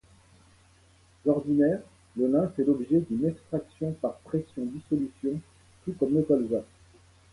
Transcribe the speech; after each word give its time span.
D'ordinaire, 1.23 1.81
le 2.17 2.25
lin 2.27 2.47
fait 2.55 2.63
l'objet 2.63 3.01
d'une 3.07 3.23
extraction 3.29 3.91
par 4.01 4.15
pression-dissolution 4.21 5.39
tout 5.85 5.93
comme 5.99 6.15
le 6.15 6.23
colza. 6.23 6.63